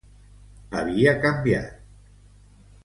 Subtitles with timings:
[0.79, 1.79] Havia canviat.